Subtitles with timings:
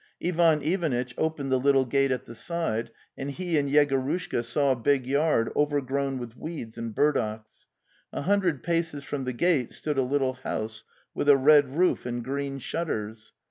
[0.23, 4.71] Ivan Ivanitch opened the little gate at the side, and he and Yego rushka saw
[4.71, 7.67] a big yard overgrown with weeds and burdocks.
[8.11, 12.23] A hundred paces from the gate stood a little house with a red roof and
[12.23, 13.33] green shutters.